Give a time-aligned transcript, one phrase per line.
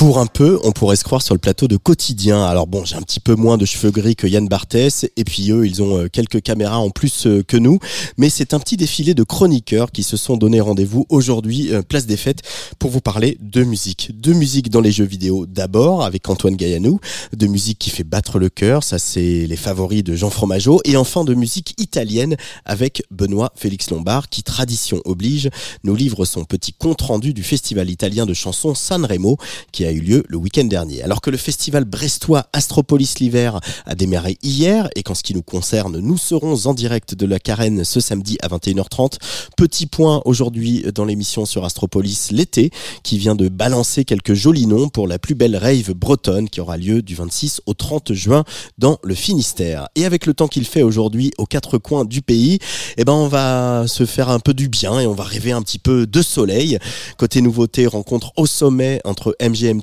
[0.00, 2.42] Pour un peu, on pourrait se croire sur le plateau de quotidien.
[2.42, 5.50] Alors bon, j'ai un petit peu moins de cheveux gris que Yann Barthès, et puis
[5.52, 7.78] eux, ils ont euh, quelques caméras en plus euh, que nous.
[8.16, 12.06] Mais c'est un petit défilé de chroniqueurs qui se sont donné rendez-vous aujourd'hui, euh, place
[12.06, 12.40] des fêtes,
[12.78, 14.18] pour vous parler de musique.
[14.18, 16.98] De musique dans les jeux vidéo d'abord, avec Antoine Gaillanou,
[17.36, 20.96] de musique qui fait battre le cœur, ça c'est les favoris de Jean Fromageau, et
[20.96, 25.50] enfin de musique italienne avec Benoît Félix Lombard, qui, tradition oblige,
[25.84, 29.36] nous livre son petit compte-rendu du festival italien de chansons Sanremo,
[29.72, 31.02] qui a eu lieu le week-end dernier.
[31.02, 35.42] Alors que le festival brestois Astropolis l'hiver a démarré hier et qu'en ce qui nous
[35.42, 39.18] concerne, nous serons en direct de la Carène ce samedi à 21h30.
[39.56, 42.70] Petit point aujourd'hui dans l'émission sur Astropolis l'été
[43.02, 46.76] qui vient de balancer quelques jolis noms pour la plus belle rave bretonne qui aura
[46.76, 48.44] lieu du 26 au 30 juin
[48.78, 49.88] dans le Finistère.
[49.94, 52.58] Et avec le temps qu'il fait aujourd'hui aux quatre coins du pays,
[52.96, 55.62] eh ben on va se faire un peu du bien et on va rêver un
[55.62, 56.78] petit peu de soleil.
[57.16, 59.36] Côté nouveauté, rencontre au sommet entre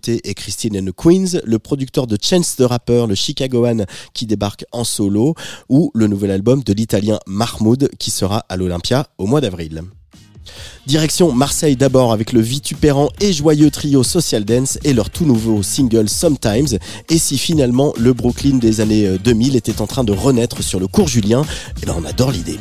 [0.08, 4.66] Et Christine and the Queens, le producteur de Chance the Rapper, le Chicagoan qui débarque
[4.72, 5.36] en solo,
[5.70, 9.84] ou le nouvel album de l'italien Mahmoud qui sera à l'Olympia au mois d'avril.
[10.86, 15.62] Direction Marseille d'abord avec le vitupérant et joyeux trio Social Dance et leur tout nouveau
[15.64, 16.78] single Sometimes.
[17.10, 20.88] Et si finalement le Brooklyn des années 2000 était en train de renaître sur le
[20.88, 21.44] cours Julien,
[21.82, 22.60] eh ben on adore l'idée.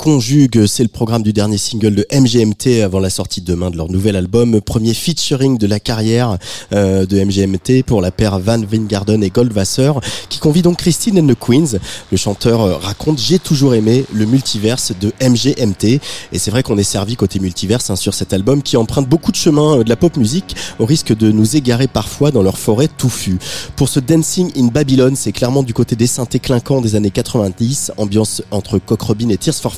[0.00, 3.90] Conjuguent, c'est le programme du dernier single de MGMT avant la sortie demain de leur
[3.90, 6.38] nouvel album, premier featuring de la carrière
[6.72, 9.92] euh, de MGMT pour la paire Van Wingarden et Goldwasser,
[10.30, 11.78] qui convie donc Christine and the Queens.
[12.10, 16.00] Le chanteur euh, raconte J'ai toujours aimé le multiverse de MGMT,
[16.32, 19.32] et c'est vrai qu'on est servi côté multiverse hein, sur cet album qui emprunte beaucoup
[19.32, 22.56] de chemins euh, de la pop musique au risque de nous égarer parfois dans leur
[22.56, 23.38] forêt touffue.
[23.76, 27.92] Pour ce Dancing in Babylon, c'est clairement du côté des synthés clinquants des années 90,
[27.98, 29.74] ambiance entre Cock Robin et Tears for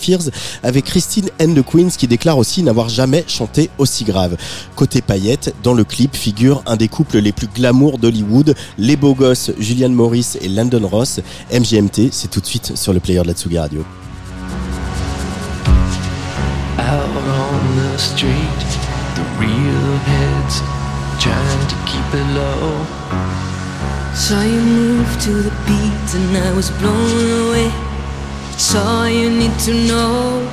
[0.63, 4.37] Avec Christine and the Queens qui déclare aussi n'avoir jamais chanté aussi grave.
[4.77, 9.15] Côté paillettes, dans le clip figure un des couples les plus glamour d'Hollywood, les beaux
[9.15, 11.21] gosses Julian Morris et Landon Ross.
[11.53, 13.85] MGMT, c'est tout de suite sur le player de la Tsugi Radio.
[16.79, 18.61] out on the street.
[19.17, 20.61] The real heads
[21.23, 22.85] trying to keep it low.
[24.15, 27.92] Saw you move to the beat and I was blown away.
[28.53, 30.51] It's all you need to know.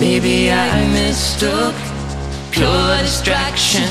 [0.00, 1.74] Maybe I mistook
[2.50, 3.88] pure distraction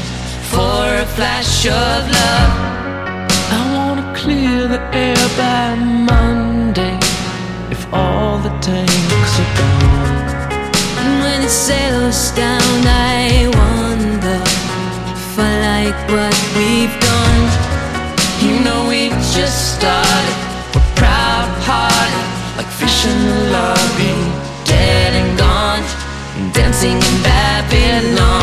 [0.52, 2.54] for a flash of love.
[3.58, 5.76] I wanna clear the air by
[6.12, 6.98] Monday
[7.72, 10.52] if all the tanks are gone.
[11.00, 14.38] And when it settles down, I wonder
[15.16, 17.42] if I like what we've done.
[18.44, 20.51] You know we just started.
[22.62, 24.14] Like fish in the lobby,
[24.66, 25.84] dead and gone,
[26.54, 28.41] dancing in Babylon.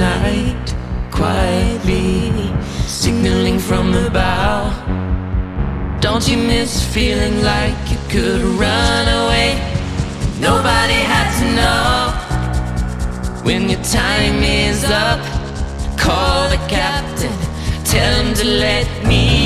[0.00, 0.74] Night,
[1.10, 2.32] quietly
[2.86, 4.72] signaling from the bow.
[6.00, 9.50] Don't you miss feeling like you could run away?
[10.40, 11.90] Nobody had to know.
[13.44, 15.20] When your time is up,
[15.98, 17.36] call the captain,
[17.84, 19.39] tell him to let me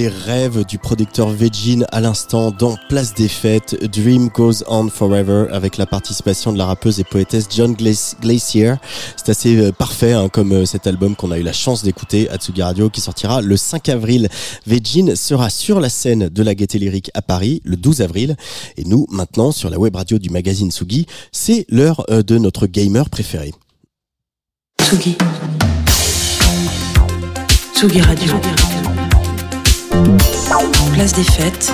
[0.00, 5.48] des rêves du producteur Vegin à l'instant dans Place des Fêtes, Dream Goes On Forever,
[5.52, 8.76] avec la participation de la rappeuse et poétesse John Glacier.
[9.18, 12.30] C'est assez euh, parfait hein, comme euh, cet album qu'on a eu la chance d'écouter
[12.30, 14.30] à Tsugi Radio qui sortira le 5 avril.
[14.66, 18.36] Vegin sera sur la scène de la Gaieté Lyrique à Paris le 12 avril.
[18.78, 22.66] Et nous, maintenant, sur la web radio du magazine Tsugi, c'est l'heure euh, de notre
[22.66, 23.52] gamer préféré.
[24.80, 25.18] Tsugi.
[29.90, 31.72] Place des fêtes.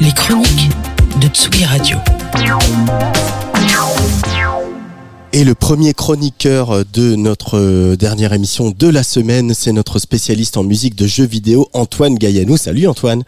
[0.00, 0.70] Les chroniques
[1.20, 1.98] de Tsugi Radio.
[5.32, 10.56] Et le premier chroniqueur de notre euh, dernière émission de la semaine, c'est notre spécialiste
[10.56, 12.56] en musique de jeux vidéo, Antoine Gaillanou.
[12.56, 13.22] Salut Antoine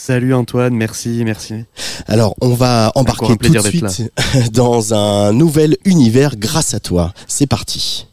[0.00, 1.64] Salut Antoine, merci, merci.
[2.06, 4.12] Alors, on va embarquer tout de suite
[4.52, 7.12] dans un nouvel univers grâce à toi.
[7.26, 8.06] C'est parti.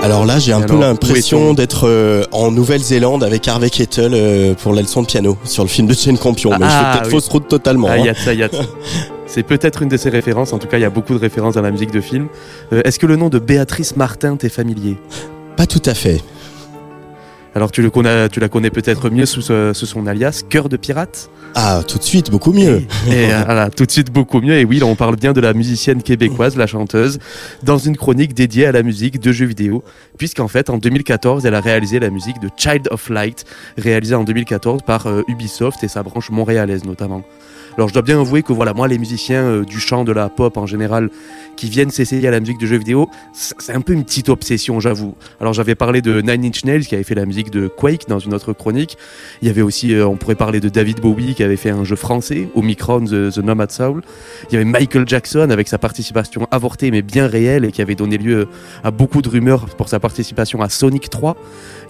[0.00, 4.74] Alors là, j'ai un peu l'impression d'être euh, en Nouvelle-Zélande avec Harvey Kettle euh, pour
[4.74, 6.50] la leçon de piano sur le film de Jane Campion.
[6.50, 7.10] Mais je fais Ah, peut-être oui.
[7.10, 7.88] fausse route totalement.
[7.90, 8.04] Ah, hein.
[8.04, 8.62] y a de ça, y a de ça.
[9.34, 11.54] C'est peut-être une de ses références, en tout cas il y a beaucoup de références
[11.54, 12.28] dans la musique de film.
[12.72, 14.96] Euh, Est-ce que le nom de Béatrice Martin t'est familier?
[15.56, 16.20] Pas tout à fait.
[17.56, 20.68] Alors tu, le connais, tu la connais peut-être mieux sous, ce- sous son alias Cœur
[20.68, 21.30] de pirate?
[21.56, 22.82] Ah, tout de suite, beaucoup mieux.
[23.08, 24.54] Et euh, voilà, tout de suite beaucoup mieux.
[24.54, 27.18] Et oui, là, on parle bien de la musicienne québécoise, la chanteuse,
[27.64, 29.82] dans une chronique dédiée à la musique de jeux vidéo,
[30.16, 33.44] puisqu'en fait, en 2014, elle a réalisé la musique de Child of Light,
[33.78, 37.22] réalisée en 2014 par euh, Ubisoft et sa branche montréalaise notamment.
[37.76, 40.28] Alors je dois bien avouer que voilà, moi les musiciens euh, du chant, de la
[40.28, 41.10] pop en général,
[41.56, 44.78] qui viennent s'essayer à la musique de jeux vidéo, c'est un peu une petite obsession,
[44.78, 45.16] j'avoue.
[45.40, 48.20] Alors j'avais parlé de Nine Inch Nails qui avait fait la musique de Quake dans
[48.20, 48.96] une autre chronique.
[49.42, 51.82] Il y avait aussi, euh, on pourrait parler de David Bowie qui avait fait un
[51.82, 54.02] jeu français, Omicron, The, The Nomad Soul.
[54.50, 57.96] Il y avait Michael Jackson avec sa participation avortée mais bien réelle et qui avait
[57.96, 58.46] donné lieu
[58.84, 61.36] à beaucoup de rumeurs pour sa participation à Sonic 3.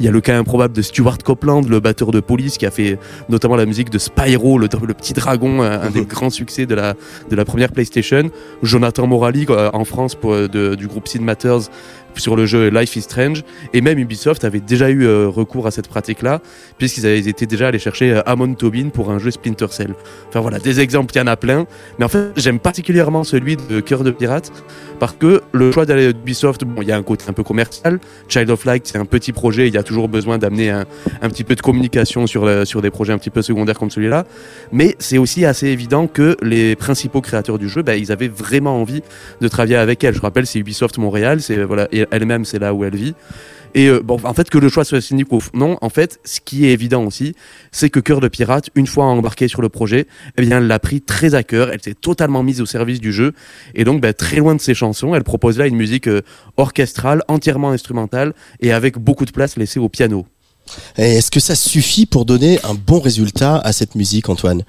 [0.01, 2.71] Il y a le cas improbable de Stuart Copeland, le batteur de police qui a
[2.71, 2.99] fait
[3.29, 7.73] notamment la musique de Spyro, le petit dragon, un, des grands succès de la, première
[7.73, 8.31] PlayStation.
[8.63, 11.71] Jonathan Morali euh, en France euh, du groupe Sid Matters
[12.17, 13.45] sur le jeu Life is Strange.
[13.73, 16.41] Et même Ubisoft avait déjà eu euh, recours à cette pratique-là,
[16.79, 19.95] puisqu'ils avaient été déjà allés chercher euh, Amon Tobin pour un jeu Splinter Cell.
[20.29, 21.67] Enfin voilà, des exemples, il y en a plein.
[21.99, 24.53] Mais en fait, j'aime particulièrement celui de Cœur de Pirate,
[24.99, 27.99] parce que le choix d'aller d'Ubisoft, bon, il y a un côté un peu commercial.
[28.29, 30.85] Child of Light, c'est un petit projet, il y a toujours besoin d'amener un,
[31.21, 33.91] un petit peu de communication sur, le- sur des projets un petit peu secondaires comme
[33.91, 34.25] celui-là.
[34.73, 38.81] Mais c'est aussi assez évident que les principaux créateurs du jeu, bah, ils avaient vraiment
[38.81, 39.03] envie
[39.41, 40.15] de travailler avec elle.
[40.15, 43.15] Je rappelle, c'est Ubisoft Montréal, c'est voilà, elle-même, c'est là où elle vit.
[43.75, 46.41] Et euh, bon, en fait, que le choix soit cynique ou non, en fait, ce
[46.41, 47.35] qui est évident aussi,
[47.73, 50.07] c'est que Cœur de Pirate, une fois embarquée sur le projet,
[50.39, 53.13] eh bien, elle l'a pris très à cœur, elle s'est totalement mise au service du
[53.13, 53.33] jeu,
[53.75, 56.23] et donc, bah, très loin de ses chansons, elle propose là une musique euh,
[56.57, 60.25] orchestrale, entièrement instrumentale, et avec beaucoup de place laissée au piano.
[60.97, 64.63] Est-ce que ça suffit pour donner un bon résultat à cette musique, Antoine?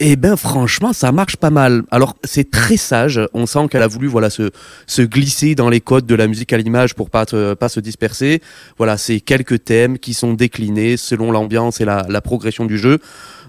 [0.00, 1.82] Eh ben franchement, ça marche pas mal.
[1.90, 3.20] Alors c'est très sage.
[3.34, 4.50] On sent qu'elle a voulu voilà se
[4.86, 7.80] se glisser dans les codes de la musique à l'image pour pas te- pas se
[7.80, 8.40] disperser.
[8.76, 13.00] Voilà, c'est quelques thèmes qui sont déclinés selon l'ambiance et la, la progression du jeu.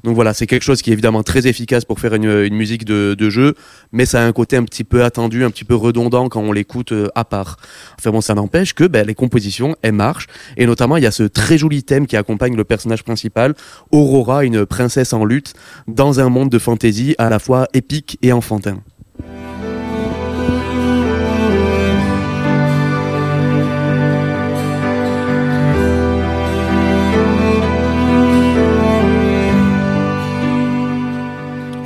[0.03, 3.15] Donc voilà, c'est quelque chose qui est évidemment très efficace pour faire une, musique de,
[3.17, 3.55] de jeu,
[3.91, 6.51] mais ça a un côté un petit peu attendu, un petit peu redondant quand on
[6.51, 7.57] l'écoute euh, à part.
[7.97, 11.11] Enfin bon, ça n'empêche que ben, les compositions, elles marchent, et notamment il y a
[11.11, 13.55] ce très joli thème qui accompagne le personnage principal,
[13.91, 15.53] Aurora, une princesse en lutte,
[15.87, 18.81] dans un monde de fantasy à la fois épique et enfantin.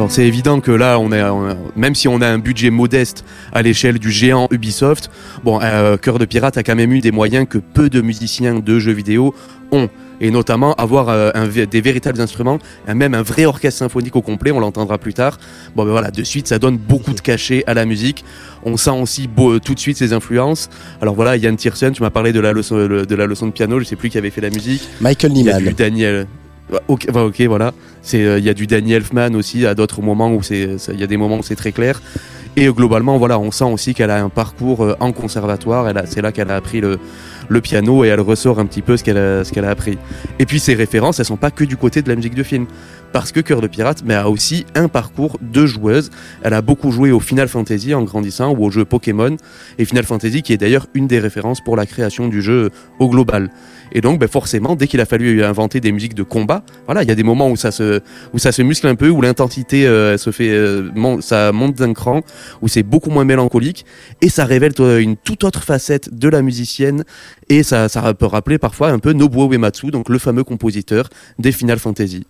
[0.09, 3.23] C'est évident que là, on est, on a- même si on a un budget modeste
[3.51, 5.09] à l'échelle du géant Ubisoft,
[5.43, 8.59] bon, euh, Cœur de Pirate a quand même eu des moyens que peu de musiciens
[8.59, 9.33] de jeux vidéo
[9.71, 9.89] ont.
[10.21, 14.51] Et notamment avoir euh, un des véritables instruments, même un vrai orchestre symphonique au complet,
[14.51, 15.37] on l'entendra plus tard.
[15.75, 18.23] Bon ben voilà, de suite, ça donne beaucoup de cachet à la musique.
[18.63, 20.69] On sent aussi beau- tout de suite ses influences.
[21.01, 23.79] Alors voilà, Yann Tiersen, tu m'as parlé de la leçon de la leçon de piano,
[23.79, 24.87] je sais plus qui avait fait la musique.
[25.01, 25.73] Michael a Nyman.
[25.77, 26.27] Daniel.
[26.71, 27.73] Bah, ok, voilà.
[28.03, 30.99] C'est, euh, il y a du Danny Elfman aussi à d'autres moments où c'est, il
[30.99, 32.01] y a des moments où c'est très clair.
[32.55, 35.91] Et globalement, voilà, on sent aussi qu'elle a un parcours euh, en conservatoire.
[36.05, 36.99] C'est là qu'elle a appris le,
[37.49, 39.97] le piano et elle ressort un petit peu ce qu'elle a, qu'elle a appris.
[40.39, 42.67] Et puis ses références, elles sont pas que du côté de la musique de film.
[43.11, 46.09] Parce que Cœur de Pirate mais a aussi un parcours de joueuse.
[46.41, 49.37] Elle a beaucoup joué au Final Fantasy en grandissant ou au jeu Pokémon.
[49.77, 53.09] Et Final Fantasy qui est d'ailleurs une des références pour la création du jeu au
[53.09, 53.49] global.
[53.93, 57.09] Et donc, ben, forcément, dès qu'il a fallu inventer des musiques de combat, voilà, il
[57.09, 58.01] y a des moments où ça se,
[58.33, 60.89] où ça se muscle un peu, où l'intensité euh, se fait, euh,
[61.21, 62.21] ça monte d'un cran,
[62.61, 63.85] où c'est beaucoup moins mélancolique,
[64.21, 67.03] et ça révèle toi, une toute autre facette de la musicienne,
[67.49, 71.51] et ça, ça peut rappeler parfois un peu Nobuo Uematsu, donc le fameux compositeur des
[71.51, 72.25] Final Fantasy.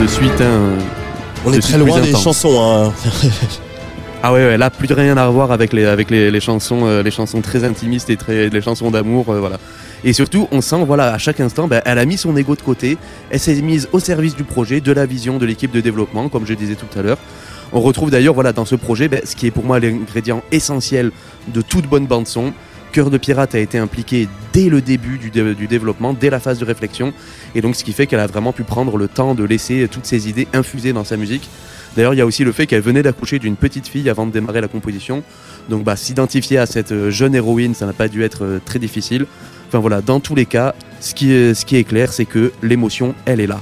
[0.00, 0.78] De suite, hein,
[1.44, 2.22] On est très loin des intense.
[2.22, 2.60] chansons.
[2.60, 2.92] Hein.
[4.22, 6.80] Ah ouais, ouais, là plus de rien à revoir avec les avec les, les chansons
[6.84, 9.58] euh, les chansons très intimistes et très les chansons d'amour euh, voilà.
[10.04, 12.60] Et surtout, on sent, voilà, à chaque instant, ben, elle a mis son ego de
[12.60, 12.96] côté,
[13.30, 16.46] elle s'est mise au service du projet, de la vision de l'équipe de développement, comme
[16.46, 17.18] je disais tout à l'heure.
[17.72, 21.12] On retrouve d'ailleurs, voilà, dans ce projet, ben, ce qui est pour moi l'ingrédient essentiel
[21.48, 22.52] de toute bonne bande son.
[22.90, 26.40] Cœur de Pirate a été impliqué dès le début du, dé- du développement, dès la
[26.40, 27.12] phase de réflexion,
[27.54, 30.06] et donc ce qui fait qu'elle a vraiment pu prendre le temps de laisser toutes
[30.06, 31.48] ses idées infuser dans sa musique.
[31.96, 34.32] D'ailleurs, il y a aussi le fait qu'elle venait d'accoucher d'une petite fille avant de
[34.32, 35.24] démarrer la composition.
[35.68, 38.78] Donc, bah, s'identifier à cette euh, jeune héroïne, ça n'a pas dû être euh, très
[38.78, 39.26] difficile.
[39.68, 43.46] Enfin voilà, dans tous les cas, ce qui est clair, c'est que l'émotion, elle est
[43.46, 43.60] là.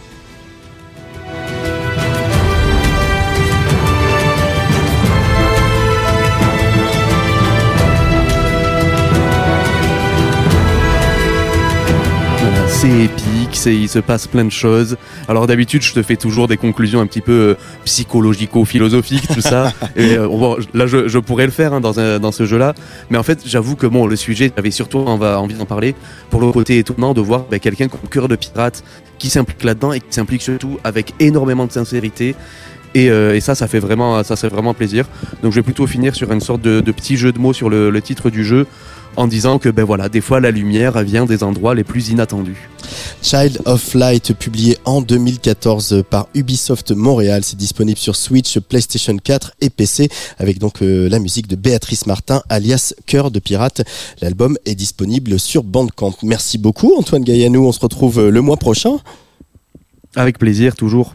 [12.80, 14.96] C'est épique, c'est, il se passe plein de choses.
[15.28, 19.72] Alors d'habitude, je te fais toujours des conclusions un petit peu euh, psychologico-philosophiques, tout ça.
[19.96, 22.74] Et euh, bon, là, je, je pourrais le faire hein, dans, un- dans ce jeu-là.
[23.10, 25.94] Mais en fait, j'avoue que bon, le sujet, j'avais surtout envie envie d'en parler
[26.30, 28.84] pour le côté étonnant de voir ben, quelqu'un comme cœur de pirate
[29.18, 32.36] qui s'implique là-dedans et qui s'implique surtout avec énormément de sincérité.
[32.94, 35.04] Et, euh, et ça, ça fait vraiment, ça, c'est vraiment plaisir.
[35.42, 37.68] Donc, je vais plutôt finir sur une sorte de, de petit jeu de mots sur
[37.68, 38.66] le, le titre du jeu,
[39.18, 42.70] en disant que ben voilà, des fois la lumière vient des endroits les plus inattendus.
[43.20, 47.42] Child of Light, publié en 2014 par Ubisoft Montréal.
[47.42, 52.06] C'est disponible sur Switch, PlayStation 4 et PC, avec donc euh, la musique de Béatrice
[52.06, 53.82] Martin, alias Cœur de Pirate.
[54.22, 56.14] L'album est disponible sur Bandcamp.
[56.22, 57.66] Merci beaucoup, Antoine Gaillanou.
[57.66, 58.98] On se retrouve euh, le mois prochain.
[60.14, 61.14] Avec plaisir, toujours.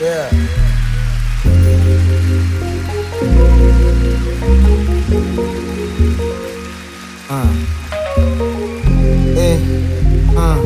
[0.00, 0.61] Yeah.
[7.30, 7.52] Uh.
[9.38, 9.58] Eh.
[10.36, 10.58] Uh.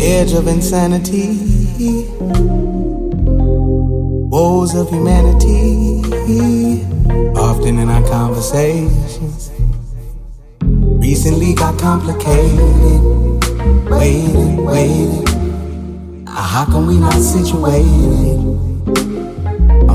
[0.00, 1.28] Edge of insanity.
[4.28, 6.02] Woes of humanity.
[7.36, 9.52] Often in our conversations.
[10.62, 13.00] Recently got complicated.
[13.88, 15.26] Waiting, waiting.
[16.26, 18.55] How come we not situated?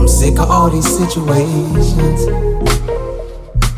[0.01, 2.25] I'm sick of all these situations.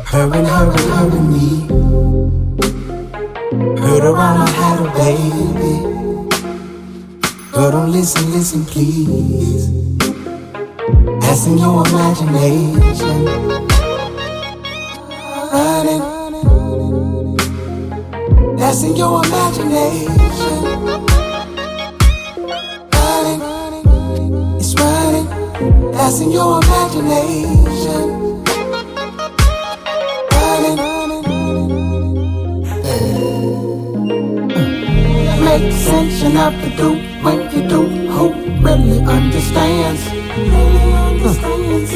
[0.06, 1.66] Hurting, hurting, hurting me.
[3.78, 5.74] Heard around I had a baby.
[7.52, 9.68] Girl, don't listen, listen, please.
[11.20, 13.26] That's in your imagination.
[15.52, 16.02] Running.
[18.56, 21.23] That's in your imagination.
[24.76, 25.96] It's.
[25.96, 28.22] That's in your imagination.
[35.44, 36.88] Make sense enough to do
[37.22, 37.86] when you do.
[38.14, 40.02] Who really understands?
[40.36, 41.90] Really understands.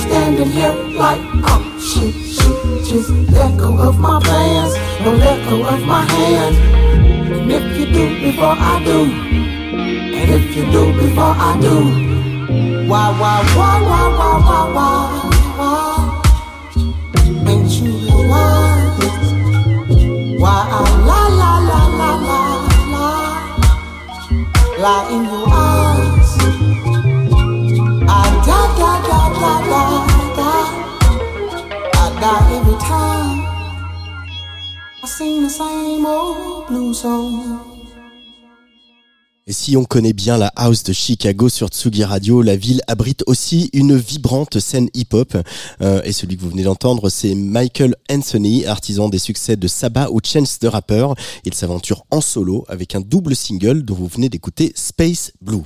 [0.00, 2.84] Standing here like, oh shit, shit.
[2.86, 4.74] Just let go of my plans.
[5.04, 6.56] Don't let go of my hand.
[7.34, 9.35] And if you do before I do,
[10.28, 11.76] if you do before I do.
[12.88, 14.96] Why, why, why, why, why, why, why,
[15.58, 15.94] why?
[17.50, 18.98] Ain't you realize?
[20.40, 22.20] Why I lie, lie, lie, lie,
[22.92, 23.40] lie,
[24.78, 26.30] lie, in your eyes?
[28.08, 30.70] I die, die, die, die, die, die.
[31.94, 33.38] I die every time.
[35.02, 37.55] I sing the same old blues song.
[39.66, 43.68] Si on connaît bien la house de Chicago sur Tsugi Radio, la ville abrite aussi
[43.72, 45.36] une vibrante scène hip-hop.
[45.82, 50.08] Euh, et celui que vous venez d'entendre, c'est Michael Anthony, artisan des succès de Saba
[50.12, 51.08] ou Chance the Rapper.
[51.44, 55.64] Il s'aventure en solo avec un double single dont vous venez d'écouter Space Blue.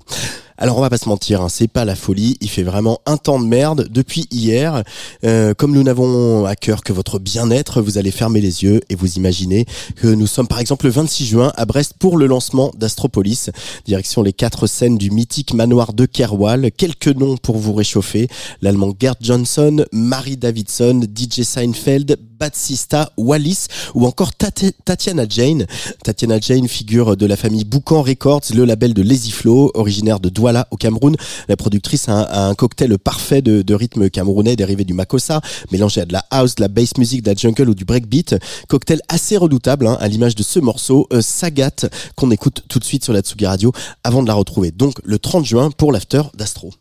[0.62, 3.16] Alors on va pas se mentir, hein, c'est pas la folie, il fait vraiment un
[3.16, 4.82] temps de merde depuis hier.
[5.24, 8.94] Euh, comme nous n'avons à cœur que votre bien-être, vous allez fermer les yeux et
[8.94, 9.64] vous imaginez
[9.96, 13.48] que nous sommes par exemple le 26 juin à Brest pour le lancement d'Astropolis.
[13.86, 16.70] Direction les quatre scènes du mythique manoir de Kerwal.
[16.72, 18.28] Quelques noms pour vous réchauffer.
[18.60, 25.66] L'allemand Gerd Johnson, Marie Davidson, DJ Seinfeld, Batsista, Wallis ou encore Tatiana Jane.
[26.02, 30.30] Tatiana Jane, figure de la famille Boucan Records, le label de Lazy Flow, originaire de
[30.30, 31.16] Douala au Cameroun.
[31.48, 36.14] La productrice a un, cocktail parfait de, rythme camerounais dérivé du makossa, mélangé à de
[36.14, 38.36] la house, de la bass music, de la jungle ou du breakbeat.
[38.68, 43.04] Cocktail assez redoutable, hein, à l'image de ce morceau, Sagat, qu'on écoute tout de suite
[43.04, 43.72] sur la Tsugi Radio
[44.02, 44.70] avant de la retrouver.
[44.70, 46.72] Donc le 30 juin pour l'after d'Astro.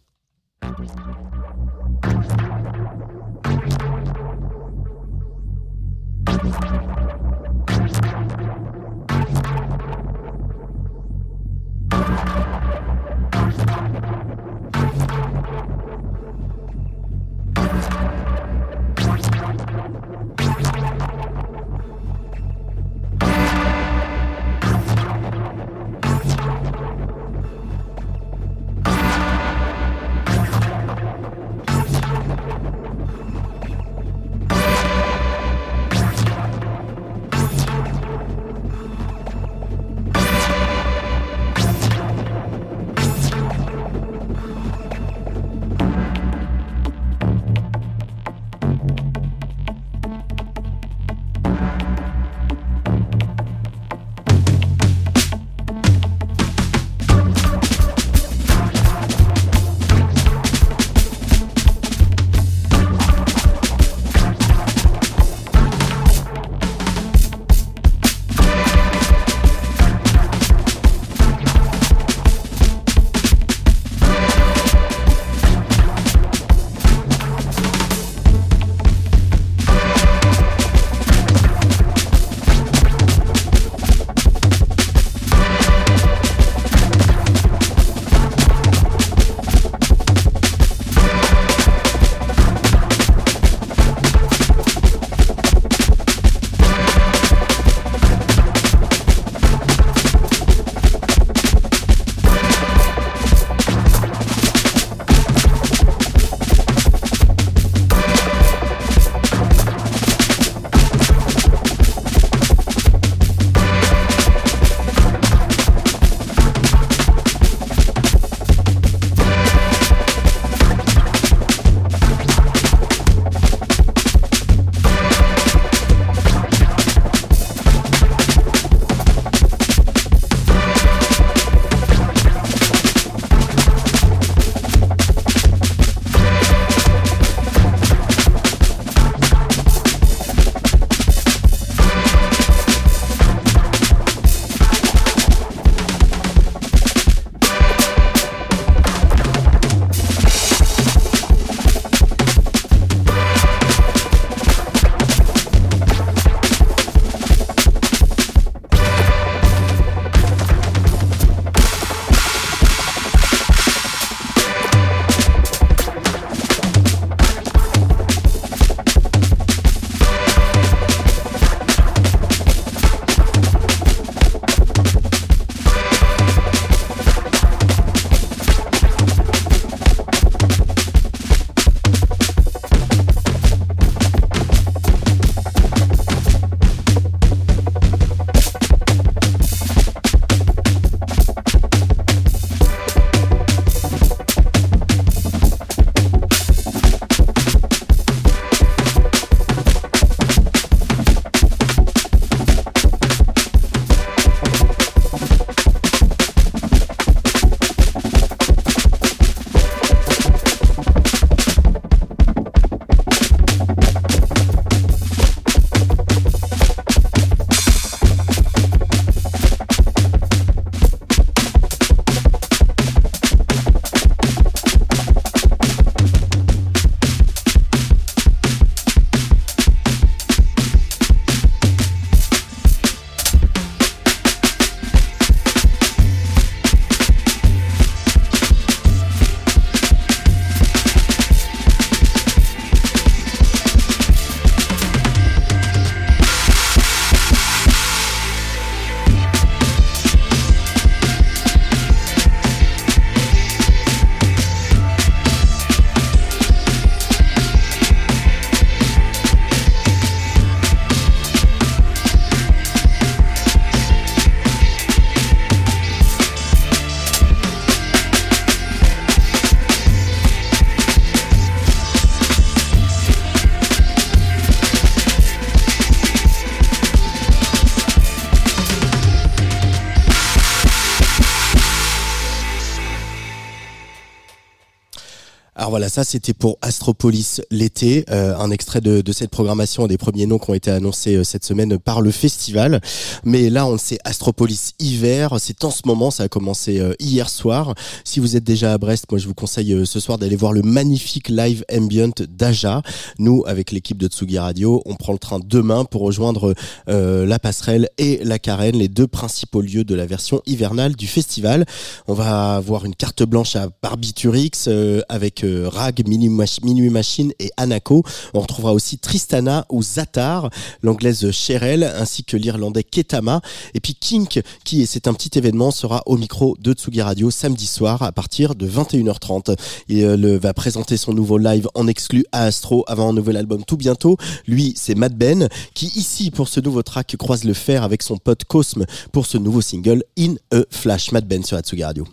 [285.89, 290.39] Ça c'était pour Astropolis l'été, euh, un extrait de, de cette programmation des premiers noms
[290.39, 292.81] qui ont été annoncés euh, cette semaine par le festival.
[293.23, 297.29] Mais là, on sait Astropolis hiver, c'est en ce moment, ça a commencé euh, hier
[297.29, 297.73] soir.
[298.03, 300.53] Si vous êtes déjà à Brest, moi je vous conseille euh, ce soir d'aller voir
[300.53, 302.81] le magnifique live ambient d'Aja.
[303.17, 306.53] Nous, avec l'équipe de Tsugi Radio, on prend le train demain pour rejoindre
[306.89, 311.07] euh, la passerelle et la carène, les deux principaux lieux de la version hivernale du
[311.07, 311.65] festival.
[312.07, 315.43] On va avoir une carte blanche à Barbiturix euh, avec
[315.79, 318.03] Rag, Minuit Mach- Minuit Machine et Anako.
[318.33, 320.49] On retrouvera aussi Tristana ou Zatar,
[320.83, 323.39] l'anglaise Cheryl, ainsi que l'irlandais Ketama.
[323.73, 327.31] Et puis Kink, qui, et c'est un petit événement, sera au micro de Tsugi Radio
[327.31, 329.55] samedi soir à partir de 21h30.
[329.87, 333.63] Il euh, va présenter son nouveau live en exclu à Astro avant un nouvel album
[333.65, 334.17] tout bientôt.
[334.47, 338.17] Lui, c'est Mad Ben, qui ici, pour ce nouveau track, croise le fer avec son
[338.17, 341.13] pote Cosme pour ce nouveau single In a Flash.
[341.13, 342.05] Mad Ben sur Atsugi Radio.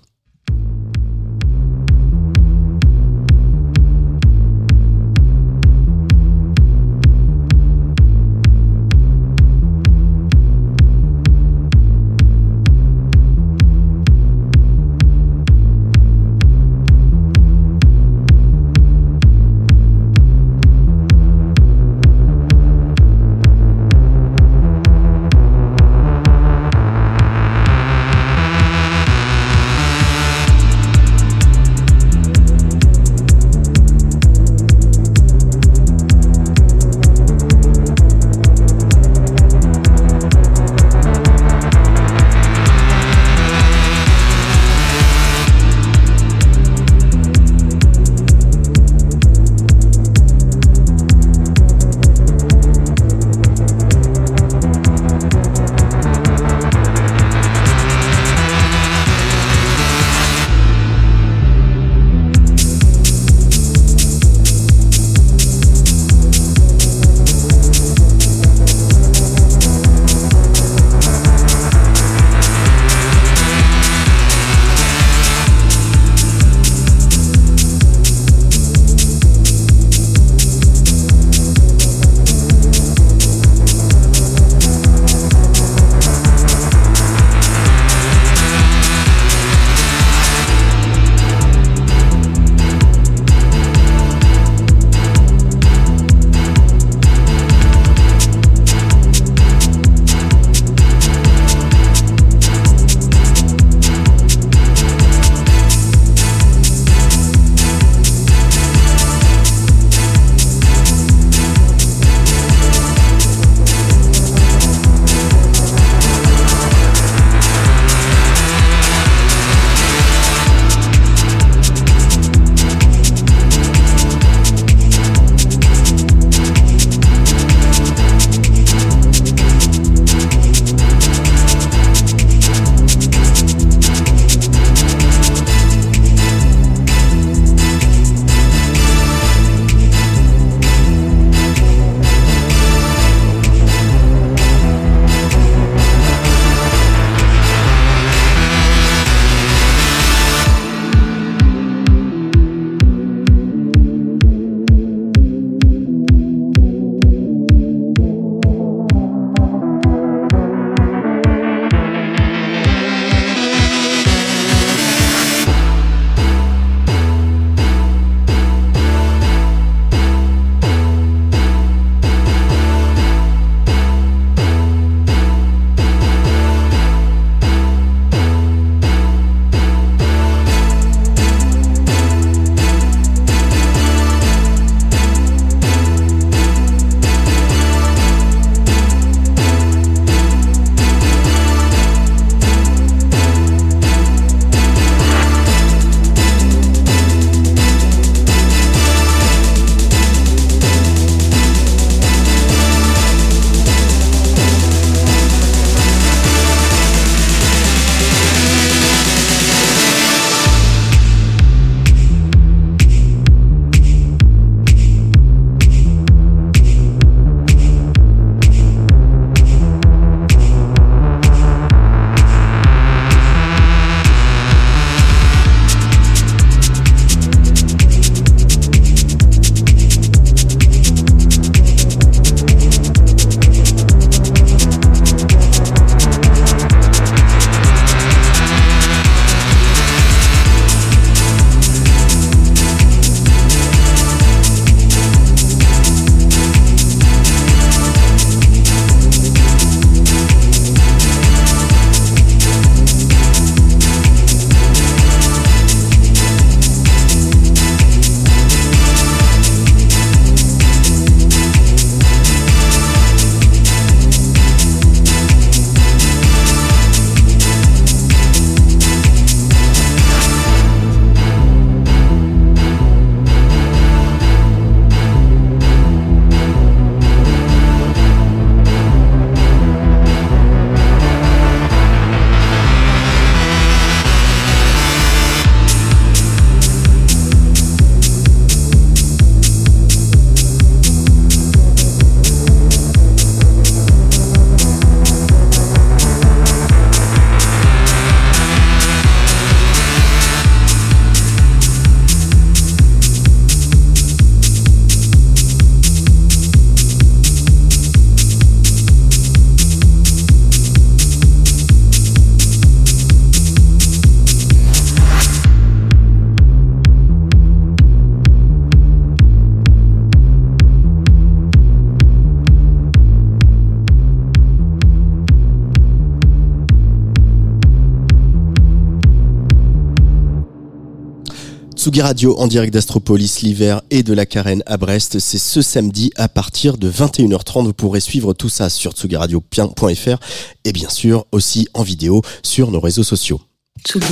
[331.96, 335.18] Tsugi Radio en direct d'Astropolis l'hiver et de la Carène à Brest.
[335.18, 337.64] C'est ce samedi à partir de 21h30.
[337.64, 340.18] Vous pourrez suivre tout ça sur tsugiradio.fr
[340.66, 343.40] et bien sûr aussi en vidéo sur nos réseaux sociaux.
[343.82, 344.06] Tsugi.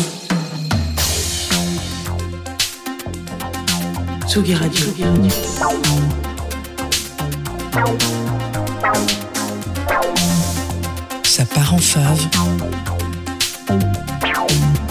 [4.28, 4.86] Tsugi Radio.
[11.22, 12.28] Ça part en fave.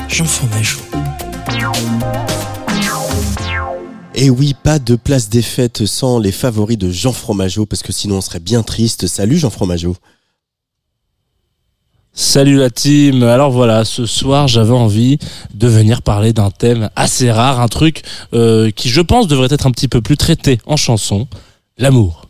[0.07, 0.81] Jean Fromageau.
[4.23, 7.91] Et oui, pas de place des fêtes sans les favoris de Jean Fromageau parce que
[7.91, 9.05] sinon on serait bien triste.
[9.05, 9.97] Salut Jean Fromageau.
[12.13, 13.23] Salut la team.
[13.23, 15.17] Alors voilà, ce soir j'avais envie
[15.53, 18.03] de venir parler d'un thème assez rare, un truc
[18.33, 21.27] euh, qui je pense devrait être un petit peu plus traité en chanson,
[21.77, 22.22] l'amour.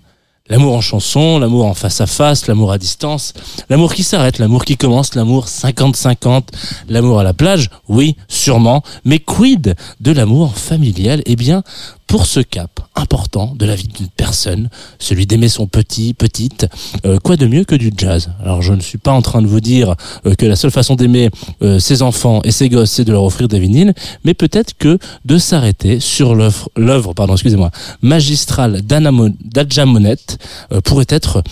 [0.49, 3.31] L'amour en chanson, l'amour en face à face, l'amour à distance,
[3.69, 6.49] l'amour qui s'arrête, l'amour qui commence, l'amour 50-50,
[6.89, 11.21] l'amour à la plage, oui, sûrement, mais quid de l'amour familial?
[11.27, 11.63] Eh bien,
[12.07, 16.67] pour ce cap important de la vie d'une personne, celui d'aimer son petit, petite,
[17.05, 18.31] euh, quoi de mieux que du jazz?
[18.41, 19.95] Alors je ne suis pas en train de vous dire
[20.25, 21.29] euh, que la seule façon d'aimer
[21.61, 23.93] euh, ses enfants et ses gosses, c'est de leur offrir des vinyles,
[24.23, 30.37] mais peut-être que de s'arrêter sur l'œuvre, pardon, excusez-moi, magistrale d'Adja Monette
[30.83, 31.43] pourrait être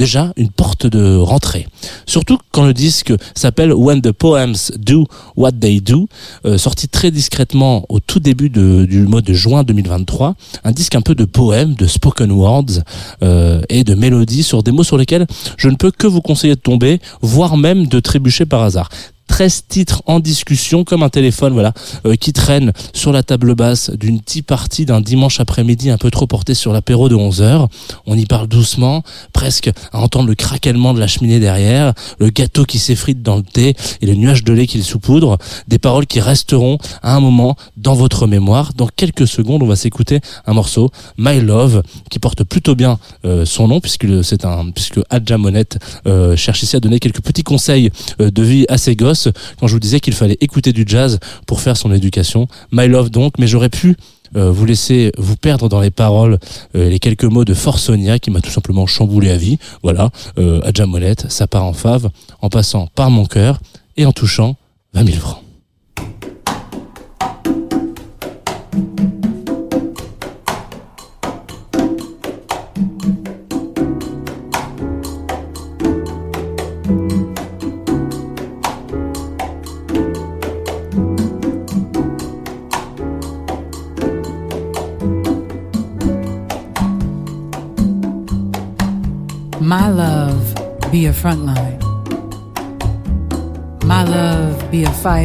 [0.00, 1.66] déjà une porte de rentrée.
[2.06, 6.08] Surtout quand le disque s'appelle When the Poems Do What They Do,
[6.46, 11.02] euh, sorti très discrètement au tout début du mois de juin 2023, un disque un
[11.02, 12.80] peu de poèmes, de spoken words
[13.22, 15.26] euh, et de mélodies sur des mots sur lesquels
[15.58, 18.88] je ne peux que vous conseiller de tomber, voire même de trébucher par hasard.
[19.30, 21.72] 13 titres en discussion comme un téléphone voilà
[22.04, 26.10] euh, qui traîne sur la table basse d'une tea party d'un dimanche après-midi un peu
[26.10, 27.68] trop porté sur l'apéro de 11 heures.
[28.06, 32.64] On y parle doucement, presque à entendre le craquellement de la cheminée derrière, le gâteau
[32.64, 36.20] qui s'effrite dans le thé et le nuage de lait qu'il saupoudre, des paroles qui
[36.20, 38.72] resteront à un moment dans votre mémoire.
[38.74, 43.44] Dans quelques secondes, on va s'écouter un morceau My Love qui porte plutôt bien euh,
[43.44, 45.78] son nom puisque c'est un puisque Adja Monette
[46.08, 49.19] euh, cherche ici à donner quelques petits conseils euh, de vie à ses gosses
[49.58, 52.48] quand je vous disais qu'il fallait écouter du jazz pour faire son éducation.
[52.72, 53.96] My Love donc, mais j'aurais pu
[54.36, 56.38] euh, vous laisser vous perdre dans les paroles,
[56.76, 59.58] euh, les quelques mots de Forsonia qui m'a tout simplement chamboulé à vie.
[59.82, 62.10] Voilà, euh, Adja Monette, ça part en fave,
[62.40, 63.60] en passant par mon cœur
[63.96, 64.56] et en touchant
[64.94, 65.49] 20 000 francs.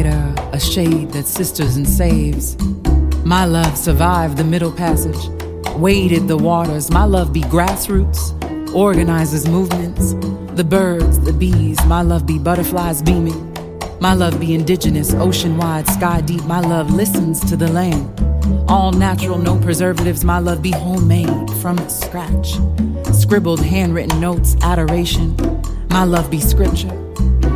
[0.04, 2.56] A a shade that sisters and saves.
[3.26, 5.28] My love survived the middle passage,
[5.76, 6.90] waded the waters.
[6.90, 8.32] My love be grassroots,
[8.74, 10.14] organizes movements.
[10.56, 13.52] The birds, the bees, my love be butterflies beaming.
[14.00, 16.44] My love be indigenous, ocean wide, sky deep.
[16.44, 18.18] My love listens to the land.
[18.66, 20.24] All natural, no preservatives.
[20.24, 22.54] My love be homemade from scratch.
[23.12, 25.36] Scribbled, handwritten notes, adoration.
[25.90, 26.96] My love be scripture,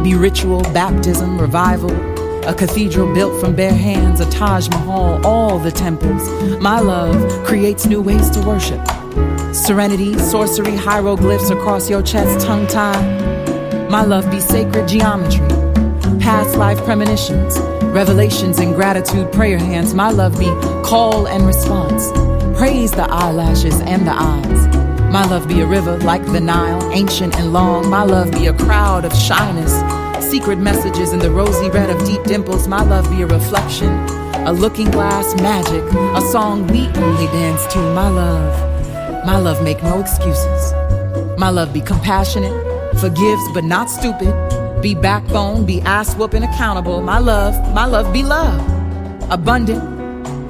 [0.02, 2.19] be ritual, baptism, revival.
[2.50, 6.28] A cathedral built from bare hands, a Taj Mahal, all the temples.
[6.60, 8.80] My love creates new ways to worship.
[9.54, 13.88] Serenity, sorcery, hieroglyphs across your chest, tongue tied.
[13.88, 15.46] My love be sacred geometry,
[16.18, 19.94] past life premonitions, revelations and gratitude, prayer hands.
[19.94, 20.50] My love be
[20.82, 22.10] call and response.
[22.58, 24.66] Praise the eyelashes and the eyes.
[25.12, 27.88] My love be a river like the Nile, ancient and long.
[27.88, 29.72] My love be a crowd of shyness,
[30.22, 32.68] secret messages in the rosy red of deep dimples.
[32.68, 33.90] My love be a reflection,
[34.46, 35.82] a looking glass magic,
[36.16, 37.78] a song we only dance to.
[37.94, 40.72] My love, my love make no excuses.
[41.38, 42.54] My love be compassionate,
[42.98, 44.34] forgives but not stupid.
[44.82, 47.02] Be backbone, be ass whooping accountable.
[47.02, 48.60] My love, my love be love.
[49.30, 49.82] Abundant,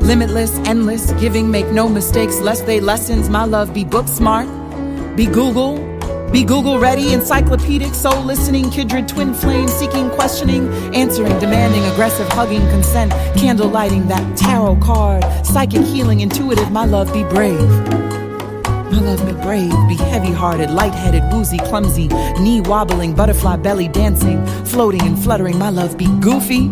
[0.02, 3.28] limitless, endless, giving, make no mistakes, lest they lessons.
[3.28, 4.48] My love be book smart,
[5.16, 5.89] be Google,
[6.32, 12.60] be Google ready, encyclopedic, soul listening, kindred, twin flame, seeking, questioning, answering, demanding, aggressive, hugging,
[12.68, 16.70] consent, candle lighting, that tarot card, psychic healing, intuitive.
[16.70, 17.68] My love be brave.
[18.90, 22.08] My love be brave, be heavy hearted, light headed, woozy, clumsy,
[22.40, 25.58] knee wobbling, butterfly belly dancing, floating and fluttering.
[25.58, 26.68] My love be goofy.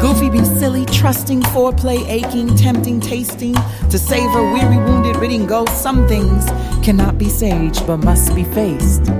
[0.00, 3.54] Goofy, be silly, trusting, foreplay, aching, tempting, tasting,
[3.90, 5.80] to savor, weary, wounded, ridding ghosts.
[5.80, 6.46] Some things
[6.84, 9.10] cannot be saged but must be faced.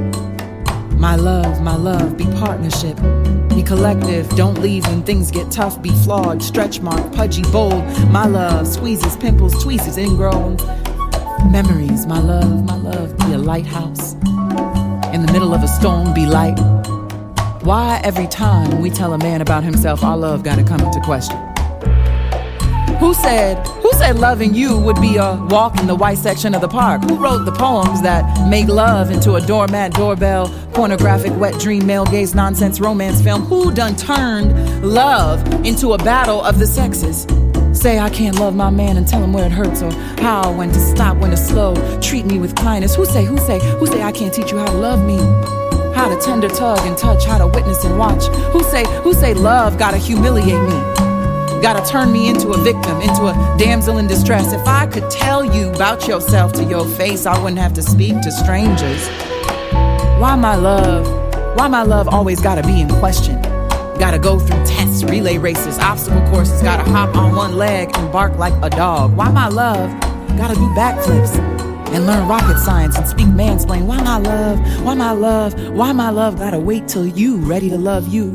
[0.98, 2.96] My love, my love, be partnership.
[3.48, 5.80] Be collective, don't leave when things get tough.
[5.82, 7.84] Be flawed, stretch mark, pudgy, bold.
[8.10, 10.56] My love, squeezes, pimples, tweezes, ingrown.
[11.50, 14.14] Memories, my love, my love, be a lighthouse.
[15.14, 16.58] In the middle of a storm, be light.
[17.64, 21.34] Why every time we tell a man about himself, our love gotta come into question?
[22.98, 26.60] Who said, who said loving you would be a walk in the white section of
[26.60, 27.04] the park?
[27.04, 32.04] Who wrote the poems that make love into a doormat, doorbell, pornographic, wet dream, male
[32.04, 33.40] gaze, nonsense, romance film?
[33.44, 37.26] Who done turned love into a battle of the sexes?
[37.72, 39.90] Say I can't love my man and tell him where it hurts or
[40.20, 42.94] how, when to stop, when to slow, treat me with kindness.
[42.94, 45.63] Who say, who say, who say I can't teach you how to love me?
[45.94, 48.26] How to tender tug and touch, how to witness and watch.
[48.52, 50.94] Who say, who say love gotta humiliate me?
[51.62, 54.52] Gotta turn me into a victim, into a damsel in distress.
[54.52, 58.20] If I could tell you about yourself to your face, I wouldn't have to speak
[58.22, 59.08] to strangers.
[60.20, 61.06] Why my love?
[61.56, 63.40] Why my love always gotta be in question?
[63.98, 68.36] Gotta go through tests, relay races, obstacle courses, gotta hop on one leg and bark
[68.36, 69.16] like a dog.
[69.16, 69.88] Why my love?
[70.36, 73.86] Gotta do backflips and learn rocket science and speak mansplain.
[73.86, 74.58] Why my love?
[74.82, 75.54] Why my love?
[75.70, 78.32] Why my love gotta wait till you ready to love you?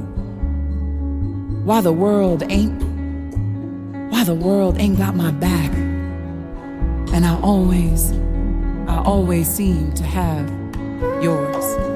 [1.65, 2.83] Why the world ain't
[4.11, 5.71] why the world ain't got my back
[7.13, 8.11] and I always
[8.87, 10.49] I always seem to have
[11.23, 11.88] yours.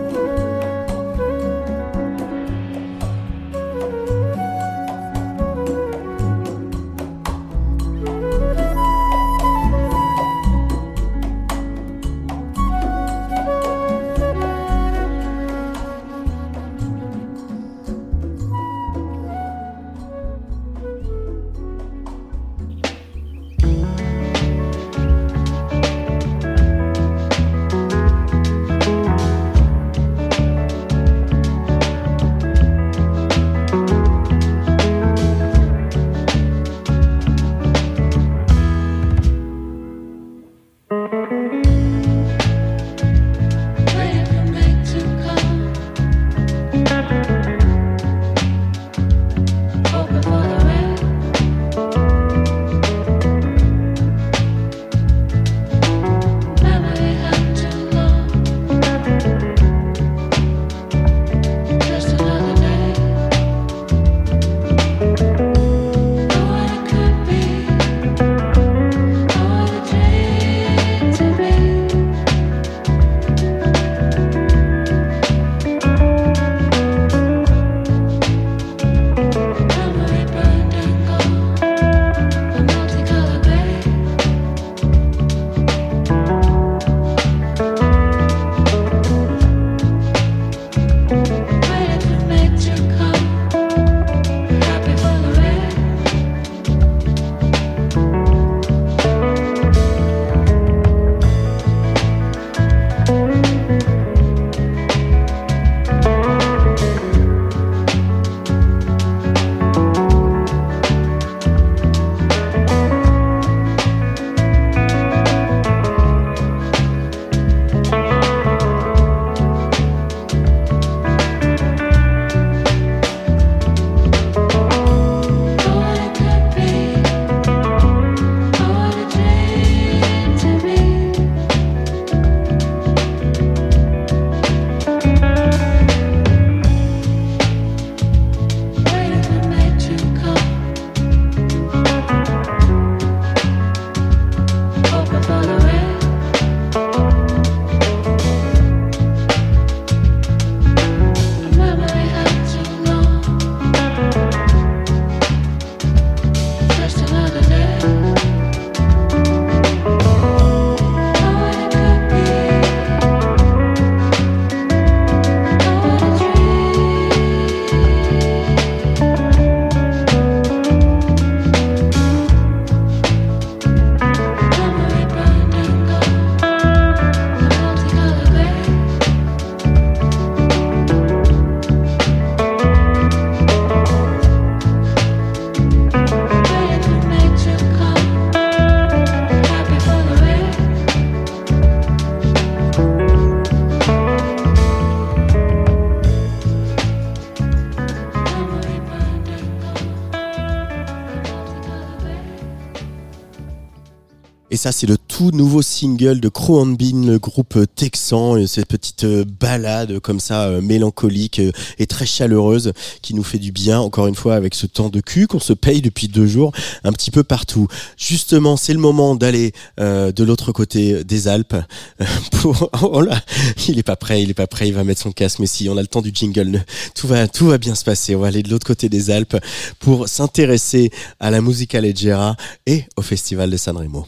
[204.63, 208.67] Ça, c'est le tout nouveau single de Crow and Bean, le groupe texan, et cette
[208.67, 213.51] petite euh, balade comme ça euh, mélancolique euh, et très chaleureuse qui nous fait du
[213.51, 216.53] bien encore une fois avec ce temps de cul qu'on se paye depuis deux jours
[216.85, 217.67] un petit peu partout.
[217.97, 221.57] Justement, c'est le moment d'aller de l'autre côté des Alpes
[222.31, 223.21] pour oh là,
[223.67, 225.67] il est pas prêt, il est pas prêt, il va mettre son casque mais si
[225.67, 226.63] on a le temps du jingle,
[226.95, 228.15] tout va tout va bien se passer.
[228.15, 229.35] On va aller de l'autre côté des Alpes
[229.79, 230.89] pour s'intéresser
[231.19, 234.07] à la musica leggera et au festival de Sanremo.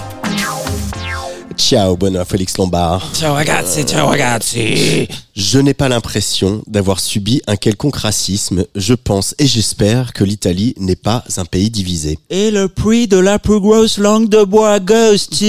[1.61, 3.07] Ciao, bonheur Félix Lombard.
[3.13, 5.07] Ciao ragazzi, ciao ragazzi.
[5.35, 8.65] Je n'ai pas l'impression d'avoir subi un quelconque racisme.
[8.75, 12.17] Je pense et j'espère que l'Italie n'est pas un pays divisé.
[12.31, 15.45] Et le prix de la plus grosse langue de bois goes to...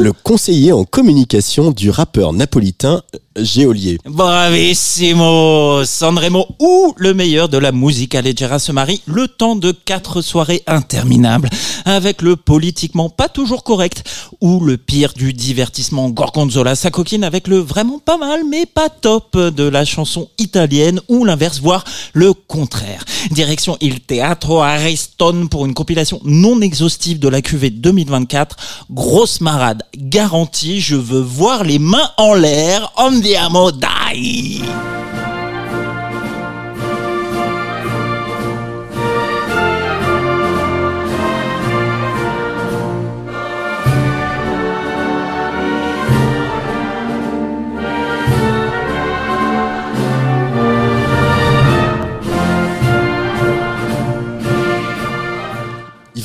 [0.00, 3.02] Le conseiller en communication du rappeur napolitain
[3.36, 3.98] Géolier.
[4.04, 10.20] Bravissimo Sanremo ou le meilleur de la musica leggera se marie le temps de quatre
[10.20, 11.48] soirées interminables
[11.84, 14.02] avec le politiquement pas toujours correct
[14.40, 18.88] ou le pire du divertissement Gorgonzola sa coquine avec le vraiment pas mal mais pas
[18.88, 23.04] top de la chanson italienne ou l'inverse voire le contraire.
[23.30, 28.56] Direction Il Teatro Ariston pour une compilation non exhaustive de la QV 2024.
[28.90, 32.92] Grosse marade garantie, je veux voir les mains en l'air.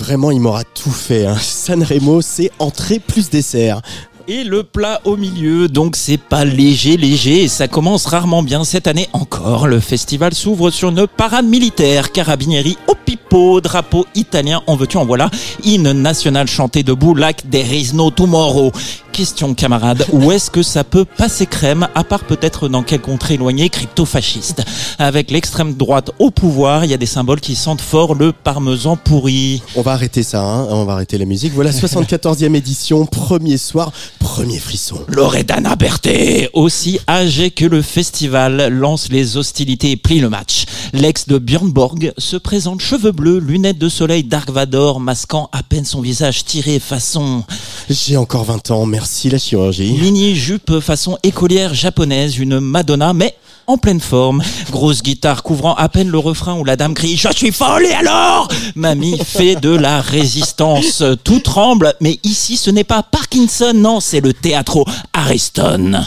[0.06, 1.26] Vraiment, il m'aura tout fait.
[1.26, 1.36] Hein.
[1.42, 3.82] Sanremo, c'est entrée plus dessert.
[4.28, 8.64] Et le plat au milieu, donc c'est pas léger, léger, et ça commence rarement bien
[8.64, 9.68] cette année encore.
[9.68, 15.06] Le festival s'ouvre sur une parade militaire, carabinieri au pipeau, drapeau italien, en veux-tu, en
[15.06, 15.30] voilà,
[15.64, 18.72] hymne national chanté debout, like there is no tomorrow.
[19.16, 23.36] Question camarade, où est-ce que ça peut passer crème, à part peut-être dans quelle contrée
[23.36, 24.66] éloignée crypto-fasciste
[25.00, 28.98] Avec l'extrême droite au pouvoir, il y a des symboles qui sentent fort le parmesan
[28.98, 29.64] pourri.
[29.78, 30.68] On va arrêter ça, hein.
[30.70, 31.54] on va arrêter la musique.
[31.54, 35.00] Voilà, 74e édition, premier soir, premier frisson.
[35.08, 40.66] Loredana Berthet, aussi âgé que le festival, lance les hostilités et plie le match.
[40.92, 45.64] L'ex de Björn Borg se présente cheveux bleus, lunettes de soleil Dark Vador, masquant à
[45.64, 47.46] peine son visage tiré façon
[47.90, 49.94] J'ai encore 20 ans, merci la chirurgie.
[50.02, 53.36] mini jupe façon écolière japonaise, une Madonna, mais
[53.68, 54.44] en pleine forme.
[54.72, 57.94] Grosse guitare couvrant à peine le refrain où la dame crie Je suis folle et
[57.94, 58.48] alors?
[58.76, 61.04] Mamie fait de la résistance.
[61.24, 64.84] Tout tremble, mais ici ce n'est pas Parkinson, non, c'est le théâtre
[65.14, 66.06] Ariston.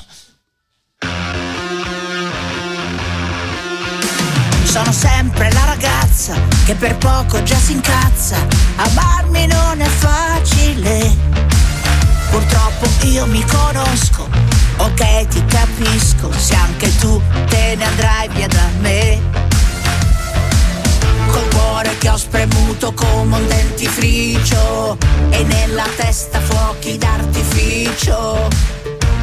[4.64, 6.34] Sono sempre la ragazza
[6.66, 8.36] che per poco già si incazza.
[8.76, 11.57] Amarmi non è facile.
[12.30, 14.28] Purtroppo io mi conosco.
[14.76, 16.30] Ok, ti capisco.
[16.36, 19.20] Se anche tu te ne andrai via da me.
[21.30, 24.96] Col cuore che ho spremuto come un dentifricio.
[25.30, 28.48] E nella testa fuochi d'artificio.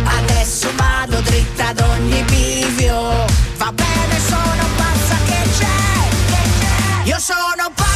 [0.03, 3.25] Adesso vado dritta ad ogni bivio.
[3.57, 7.03] Va bene, sono pazza che c'è.
[7.03, 7.94] Io sono pazza.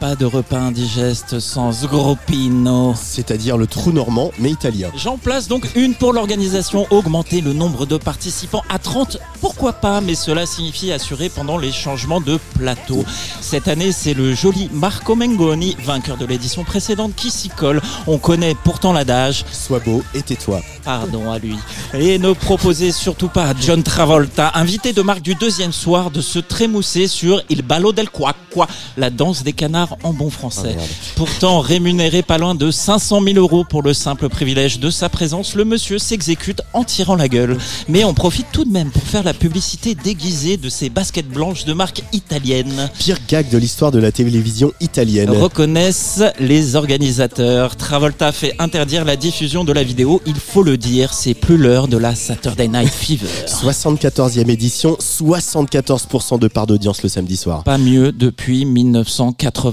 [0.00, 2.94] Pas de repas indigeste sans groppino.
[2.94, 4.90] C'est-à-dire le trou normand, mais italien.
[4.94, 10.00] J'en place donc une pour l'organisation, augmenter le nombre de participants à 30, pourquoi pas,
[10.00, 13.04] mais cela signifie assurer pendant les changements de plateau.
[13.40, 17.80] Cette année, c'est le joli Marco Mengoni, vainqueur de l'édition précédente, qui s'y colle.
[18.06, 19.44] On connaît pourtant l'adage.
[19.50, 20.60] Sois beau et tais-toi.
[20.84, 21.56] Pardon à lui.
[21.94, 26.20] Et ne proposez surtout pas à John Travolta, invité de marque du deuxième soir, de
[26.20, 30.76] se trémousser sur Il Ballo del Quacqua, la danse des canards en bon français.
[30.78, 30.82] Ah.
[31.16, 35.54] Pourtant rémunéré pas loin de 500 000 euros pour le simple privilège de sa présence,
[35.54, 37.58] le monsieur s'exécute en tirant la gueule.
[37.88, 41.64] Mais on profite tout de même pour faire la publicité déguisée de ses baskets blanches
[41.64, 42.90] de marque italienne.
[42.98, 45.30] Pire gag de l'histoire de la télévision italienne.
[45.30, 47.76] Reconnaissent les organisateurs.
[47.76, 50.20] Travolta fait interdire la diffusion de la vidéo.
[50.26, 53.26] Il faut le dire, c'est plus l'heure de la Saturday Night Fever.
[53.46, 57.64] 74e édition, 74% de part d'audience le samedi soir.
[57.64, 58.64] Pas mieux depuis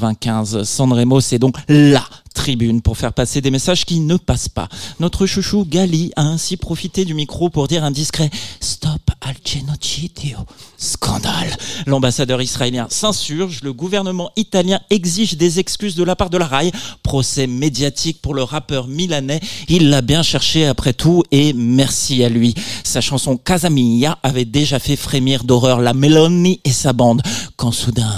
[0.10, 0.64] 1995.
[0.64, 2.04] Sanremo, c'est donc LA
[2.36, 4.70] tribune pour faire passer des messages qui ne passent pas.
[5.00, 8.30] Notre chouchou Gali a ainsi profité du micro pour dire un discret
[8.60, 10.38] Stop al genocidio.
[10.78, 11.56] Scandale.
[11.88, 16.72] L'ambassadeur israélien s'insurge, le gouvernement italien exige des excuses de la part de la RAI.
[17.02, 19.40] Procès médiatique pour le rappeur milanais.
[19.68, 22.54] Il l'a bien cherché après tout et merci à lui.
[22.84, 27.22] Sa chanson Casa Mia avait déjà fait frémir d'horreur la Meloni et sa bande
[27.56, 28.12] quand soudain...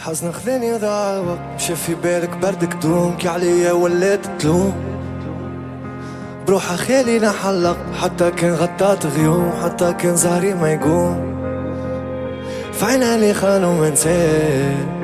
[0.00, 0.32] حزن
[0.78, 4.74] ضاع الوقت مشى في بالك بردك دوم كي عليا ولات تلوم.
[6.46, 11.40] بروح خالي نحلق حتى كان غطات غيوم حتى كان زهري ما يقوم.
[12.72, 13.94] فعنا لي خانوا ما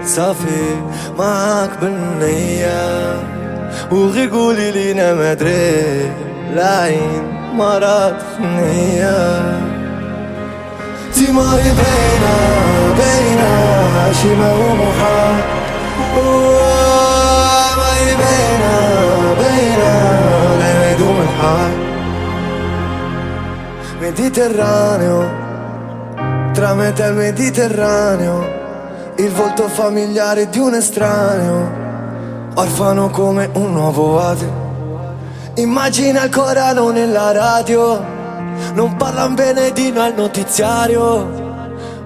[0.05, 0.77] صافي
[1.19, 3.21] معاك بالنية.
[3.93, 6.13] وغير قولي لينا ما دريت
[6.53, 7.25] العين
[7.55, 9.76] مرات نية
[11.16, 12.36] تيماري بينا
[12.98, 15.36] بينا شي ما هو محال
[17.78, 18.76] ماري بينا
[19.42, 19.94] بينا
[20.60, 21.72] لا يدوم الحال
[24.02, 25.20] Mediterraneo
[26.54, 28.60] Tramite il Mediterraneo
[29.18, 31.70] Il volto familiare di un estraneo
[32.56, 34.50] Orfano come un nuovo ate
[35.56, 38.15] Immagina il Corano nella radio
[38.77, 38.95] Non
[39.35, 41.55] bene di noi al notiziario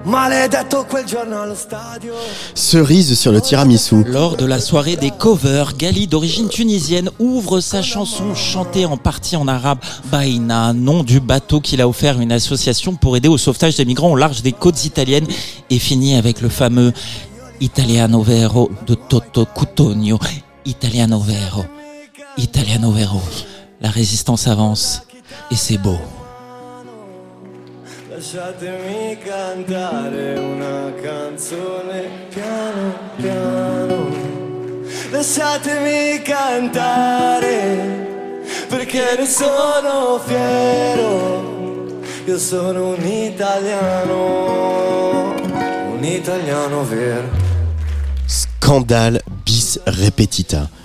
[0.05, 2.13] Maledetto quel giorno allo stadio
[2.53, 4.05] Cerise sur le tiramisu.
[4.05, 9.35] Lors de la soirée des covers, Gali, d'origine tunisienne, ouvre sa chanson chantée en partie
[9.35, 13.37] en arabe Baïna, nom du bateau qu'il a offert à une association pour aider au
[13.37, 15.27] sauvetage des migrants au large des côtes italiennes,
[15.69, 16.93] et finit avec le fameux
[17.59, 20.19] Italiano Vero de Toto Cutugno.
[20.63, 21.65] Italiano Vero,
[22.37, 23.21] Italiano Vero.
[23.81, 25.01] La résistance avance,
[25.51, 25.97] et c'est beau.
[28.21, 34.09] Lasciatemi cantare una canzone piano piano.
[35.09, 37.49] Lasciatemi cantare
[38.69, 41.99] perché ne sono fiero.
[42.25, 44.13] Io sono un italiano
[45.89, 47.27] Un italiano vero.
[48.27, 49.23] Scandale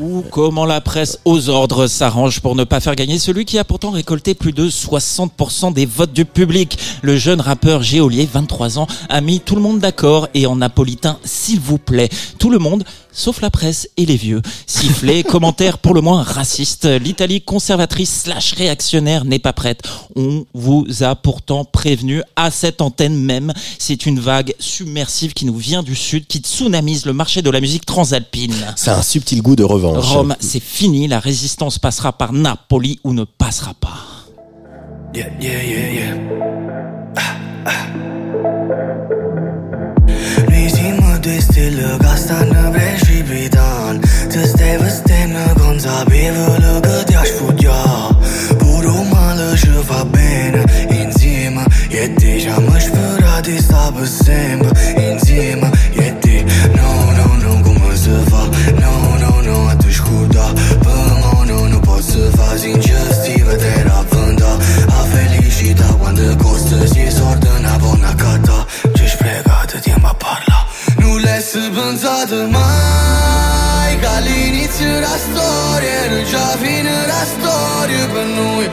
[0.01, 3.65] Ou comment la presse aux ordres s'arrange pour ne pas faire gagner celui qui a
[3.65, 6.79] pourtant récolté plus de 60% des votes du public.
[7.03, 11.19] Le jeune rappeur Géolier, 23 ans, a mis tout le monde d'accord et en napolitain,
[11.25, 12.09] s'il vous plaît.
[12.39, 12.85] Tout le monde,
[13.17, 14.43] sauf la presse et les vieux.
[14.67, 16.85] Sifflets, commentaires pour le moins racistes.
[16.85, 19.83] L'Italie conservatrice slash réactionnaire n'est pas prête.
[20.15, 23.53] On vous a pourtant prévenu à cette antenne même.
[23.79, 27.61] C'est une vague submersive qui nous vient du sud, qui tsunamise le marché de la
[27.61, 28.55] musique transalpine.
[28.87, 30.05] A un subtil goût de revanche.
[30.05, 31.09] Rome, c'est fini.
[31.09, 33.97] La résistance passera par Napoli ou ne passera pas.
[35.15, 36.37] Yeah, yeah, yeah,
[41.27, 42.06] che stanno
[54.25, 54.71] sembra
[55.11, 55.71] insieme
[56.07, 56.45] e ti
[56.77, 58.43] no, no nu, cum se va
[58.83, 60.47] No, no, no atunci cu da
[60.85, 64.53] no, no nu pot să faci ingestive de la vânda
[64.99, 70.61] A felicita quando costă si sortă în abona cata Ce-și pregată timp parla
[71.01, 78.67] Nu le săbânzată mai ca liniți la storie Râgea vine la storie pe noi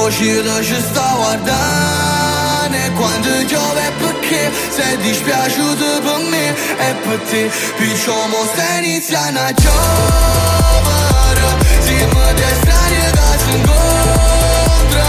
[0.00, 2.82] O și răși stau ardane.
[2.98, 7.50] Quando giove più perché sei dispiaciuto per me E per te.
[7.76, 10.54] Picciò mo sta iniziando a giovere
[11.80, 15.04] Siamo due strani che si incontrano.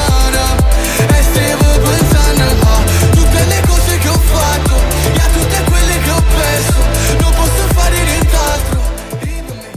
[1.07, 4.75] E stavo pensando a tutte le cose che ho fatto
[5.13, 6.79] E a tutte quelle che ho perso
[7.19, 8.79] Non posso fare nient'altro.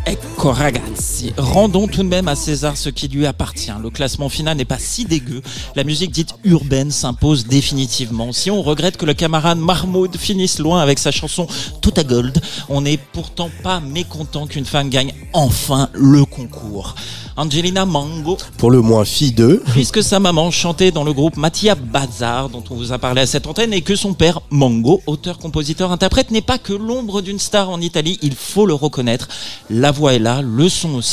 [0.03, 1.00] Ecco ragazzi,
[1.37, 3.71] rendons tout de même à César ce qui lui appartient.
[3.83, 5.43] Le classement final n'est pas si dégueu.
[5.77, 8.33] La musique dite urbaine s'impose définitivement.
[8.33, 11.47] Si on regrette que le camarade Mahmoud finisse loin avec sa chanson
[11.81, 16.95] Tout à Gold, on n'est pourtant pas mécontent qu'une femme gagne enfin le concours.
[17.37, 19.63] Angelina Mango, Pour le moins fille d'eux.
[19.73, 23.27] puisque sa maman chantait dans le groupe Mathia Bazar, dont on vous a parlé à
[23.27, 27.39] cette antenne, et que son père, Mango, auteur, compositeur, interprète, n'est pas que l'ombre d'une
[27.39, 29.29] star en Italie, il faut le reconnaître.
[29.71, 31.10] La voix est là, le son aussi,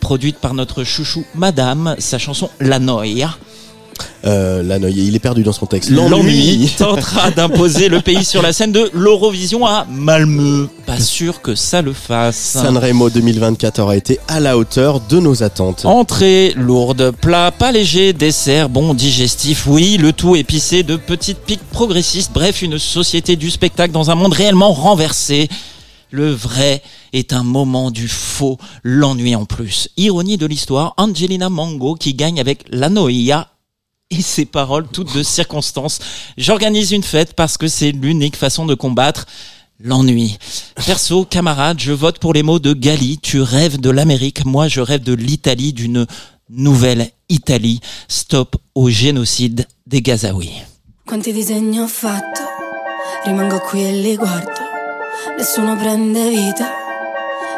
[0.00, 3.36] produite par notre chouchou Madame, sa chanson La Noia.
[4.24, 5.90] Euh, là, non, il est perdu dans son texte.
[5.90, 10.66] L'ennui tentera d'imposer le pays sur la scène de l'Eurovision à Malmö.
[10.84, 12.36] Pas sûr que ça le fasse.
[12.36, 15.84] Sanremo 2024 aura été à la hauteur de nos attentes.
[15.84, 21.70] Entrée lourde, plat pas léger, dessert bon digestif, oui, le tout épicé de petites piques
[21.70, 25.48] progressistes, bref, une société du spectacle dans un monde réellement renversé.
[26.16, 29.90] Le vrai est un moment du faux, l'ennui en plus.
[29.98, 33.50] Ironie de l'histoire, Angelina Mango qui gagne avec La Noia
[34.08, 35.98] et ses paroles toutes de circonstance.
[36.38, 39.26] J'organise une fête parce que c'est l'unique façon de combattre
[39.78, 40.38] l'ennui.
[40.86, 43.18] Perso, camarade, je vote pour les mots de Gali.
[43.18, 46.06] Tu rêves de l'Amérique, moi je rêve de l'Italie, d'une
[46.48, 47.80] nouvelle Italie.
[48.08, 50.62] Stop au génocide des Gazaouis.
[51.04, 52.40] Quanti disegni ho fatto,
[53.26, 54.75] rimango qui e li guardo,
[55.36, 56.66] nessuno prende vita,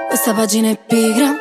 [0.08, 1.34] questa pagina è pigra,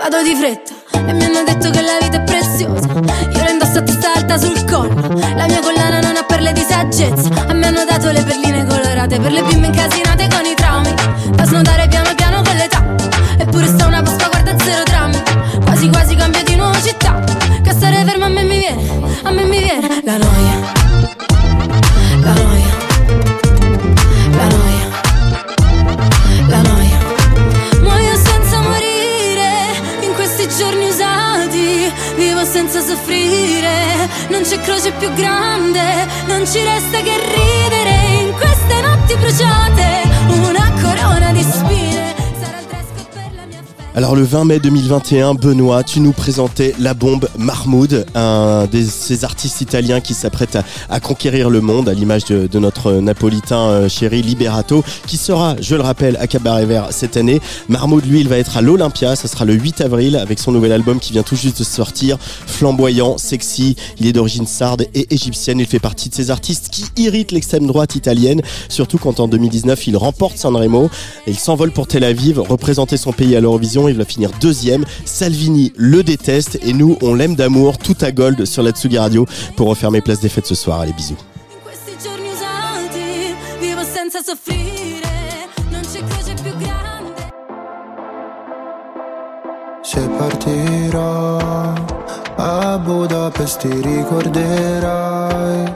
[0.00, 0.74] vado di fretta.
[0.92, 4.36] E mi hanno detto che la vita è preziosa, io la indosso a testa alta
[4.38, 4.94] sul collo,
[5.36, 9.18] la mia collana non ha perle di saggezza, a me hanno dato le perline colorate
[9.18, 10.94] per le bimbe incasinate con i traumi,
[11.30, 12.82] da snodare piano piano con l'età,
[13.38, 15.22] eppure sta una Pasqua guarda zero drammi,
[15.64, 17.22] quasi quasi cambio di nuova città,
[17.62, 20.76] che stare fermo a me mi viene, a me mi viene la noia.
[22.20, 22.67] La noia,
[32.48, 39.14] senza soffrire, non c'è croce più grande, non ci resta che ridere in queste notti
[39.16, 40.02] bruciate.
[40.28, 41.87] Una corona di spine.
[43.98, 49.24] Alors le 20 mai 2021, Benoît, tu nous présentais La Bombe Mahmoud, un de ces
[49.24, 50.56] artistes italiens qui s'apprête
[50.88, 55.74] à, conquérir le monde, à l'image de, notre napolitain euh, chéri Liberato, qui sera, je
[55.74, 57.40] le rappelle, à Cabaret Vert cette année.
[57.68, 60.70] Mahmoud, lui, il va être à l'Olympia, ça sera le 8 avril, avec son nouvel
[60.70, 65.58] album qui vient tout juste de sortir, flamboyant, sexy, il est d'origine sarde et égyptienne,
[65.58, 69.88] il fait partie de ces artistes qui irritent l'extrême droite italienne, surtout quand en 2019
[69.88, 70.88] il remporte Sanremo,
[71.26, 74.84] il s'envole pour Tel Aviv, représenter son pays à l'Eurovision, il va finir deuxième.
[75.04, 79.26] Salvini le déteste et nous, on l'aime d'amour, tout à gold sur la Tsugi Radio
[79.56, 80.80] pour refermer Place des Fêtes ce soir.
[80.80, 81.16] Allez, bisous.
[89.82, 91.38] Se partirò
[92.36, 95.74] a Budapest ti ricorderai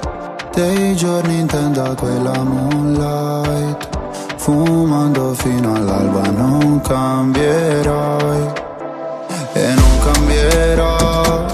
[0.54, 3.91] dei giorni in tenda quella moonlight
[4.42, 8.52] Fumando fino all'alba non cambierai
[9.52, 11.46] E non cambierò.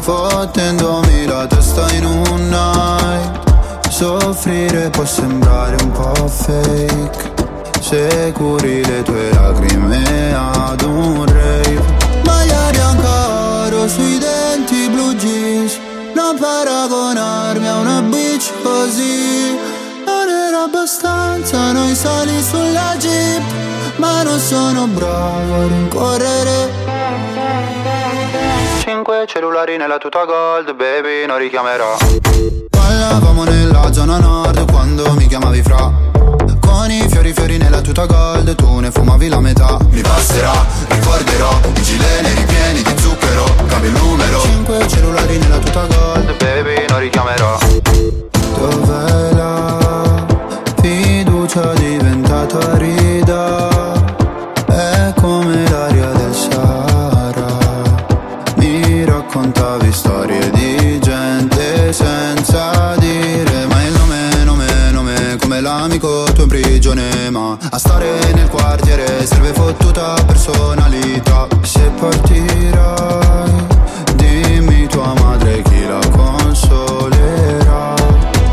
[0.00, 7.34] Fottendomi la testa in un night Soffrire può sembrare un po' fake.
[7.78, 11.80] Se curi le tue lacrime ad un rave.
[12.24, 13.28] Maglia bianca
[13.66, 15.78] oro sui denti blu jeans
[16.12, 19.65] Non paragonarmi a una bitch così
[20.66, 23.42] abbastanza noi sali sulla jeep
[23.96, 26.70] Ma non sono bravo a rincorrere.
[28.80, 31.96] Cinque cellulari nella tuta gold, baby, non richiamerò.
[32.68, 35.90] Ballavamo nella zona nord quando mi chiamavi fra.
[36.60, 39.78] Con i fiori fiori nella tuta gold, tu ne fumavi la metà.
[39.90, 40.52] Mi passerà,
[40.88, 44.40] ricorderò, i gileni ripieni di zucchero, cambio il numero.
[44.40, 47.58] Cinque cellulari nella tuta gold, baby, non richiamerò.
[48.58, 50.05] Dov'è la
[52.76, 53.92] rida?
[54.66, 57.56] È come l'aria del Sahara.
[58.56, 66.44] Mi raccontavi storie di gente senza dire Ma il nome, nome, nome come l'amico tuo
[66.44, 71.46] in prigione Ma a stare nel quartiere serve fottuta personalità.
[71.62, 73.66] Se partirai
[74.16, 77.94] dimmi tua madre chi la consolerà.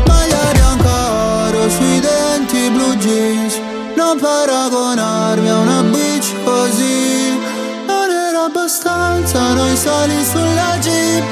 [0.06, 7.38] Maglia bianca sui denti blu jeans Non paragonarmi a una bitch così.
[7.86, 11.24] Non era abbastanza noi sali sulla jeep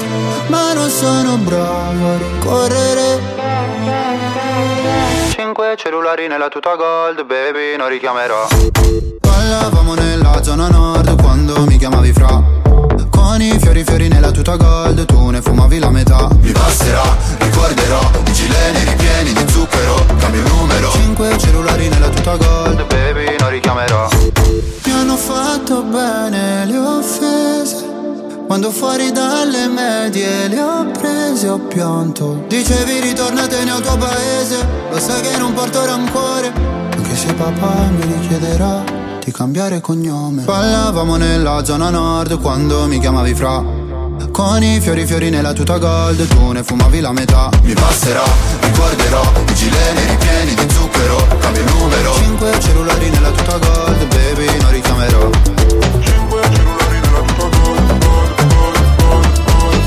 [0.47, 3.21] Ma non sono bravo a rincorrere.
[5.29, 8.47] Cinque cellulari nella tuta gold, baby, non richiamerò.
[9.19, 12.41] Ballavamo nella zona nord quando mi chiamavi fra.
[13.09, 16.29] Con i fiori fiori nella tuta gold, tu ne fumavi la metà.
[16.39, 17.03] Mi passerà,
[17.39, 23.35] ricorderò, i gileni ripieni di zucchero, cambio il numero Cinque cellulari nella tuta gold, baby,
[23.37, 24.09] non richiamerò.
[24.85, 27.85] Mi hanno fatto bene le offese.
[28.47, 32.43] Quando fuori dalle medie le ho prese ho pianto.
[32.47, 34.67] Dicevi ritornatene al tuo paese.
[34.89, 36.51] Lo sai che non porto rancore.
[36.95, 38.83] Anche se papà mi richiederà
[39.23, 40.41] di cambiare cognome.
[40.41, 43.63] Ballavamo nella zona nord quando mi chiamavi fra
[44.31, 47.49] Con i fiori fiori nella tuta gold Tu ne fumavi la metà.
[47.63, 48.23] Mi passerà,
[48.61, 52.13] ricorderò I gileni ripieni di zucchero Cambio il numero.
[52.15, 55.29] Cinque cellulari nella tuta gold Baby non richiamerò.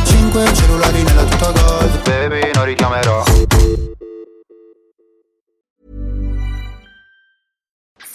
[0.05, 3.25] Cinque cellulari nella tuta gold Baby non richiamerò